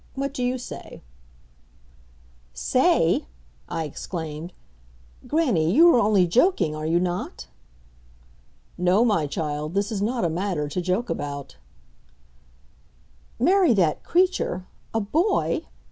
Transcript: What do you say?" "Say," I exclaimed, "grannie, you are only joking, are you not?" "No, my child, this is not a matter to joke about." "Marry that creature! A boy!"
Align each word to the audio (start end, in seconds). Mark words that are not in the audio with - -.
What 0.15 0.33
do 0.33 0.41
you 0.41 0.57
say?" 0.57 1.03
"Say," 2.55 3.27
I 3.69 3.83
exclaimed, 3.83 4.51
"grannie, 5.27 5.71
you 5.71 5.89
are 5.93 5.99
only 5.99 6.25
joking, 6.25 6.75
are 6.75 6.87
you 6.87 6.99
not?" 6.99 7.45
"No, 8.79 9.05
my 9.05 9.27
child, 9.27 9.75
this 9.75 9.91
is 9.91 10.01
not 10.01 10.25
a 10.25 10.27
matter 10.31 10.67
to 10.67 10.81
joke 10.81 11.11
about." 11.11 11.57
"Marry 13.37 13.73
that 13.75 14.03
creature! 14.03 14.65
A 14.91 14.99
boy!" 15.01 15.67